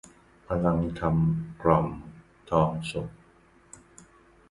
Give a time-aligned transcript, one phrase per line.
[0.47, 1.15] พลังธรรม
[1.61, 1.87] กล่อม
[2.49, 3.11] ทองสุข